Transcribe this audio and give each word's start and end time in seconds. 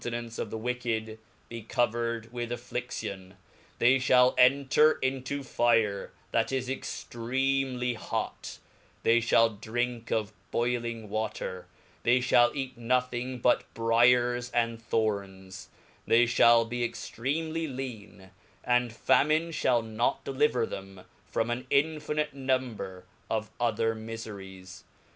nance 0.09 0.39
of 0.39 0.49
the 0.49 0.57
wicked 0.57 1.19
be 1.47 1.61
covered 1.61 2.27
wi^h 2.33 2.47
af^.idion, 2.49 3.33
they 3.77 3.97
fliall 3.97 4.33
enter 4.35 4.93
into 4.93 5.41
Hre 5.43 6.09
that 6.31 6.51
is 6.51 6.67
extreamly 6.67 7.93
hot 7.95 8.57
j 8.57 8.59
they 9.03 9.21
fhail 9.21 9.61
drink 9.61 10.09
of 10.11 10.33
boyling 10.51 11.07
wa 11.07 11.27
ter, 11.27 11.67
they 12.01 12.17
iliall 12.17 12.49
eat 12.55 12.75
nothing 12.79 13.37
but 13.37 13.71
bryers 13.75 14.49
aud 14.55 14.81
thorns; 14.81 15.69
theylLall 16.07 16.67
be 16.67 16.81
estrcamly 16.89 17.67
lean, 17.71 18.31
and 18.63 18.91
famine 18.93 19.49
fliall 19.49 19.85
not 19.87 20.23
deliver 20.23 20.65
them 20.65 21.01
from 21.27 21.51
an 21.51 21.67
inhnite 21.69 22.33
number 22.33 23.05
of 23.29 23.51
other 23.59 23.93
miferies. 23.93 24.81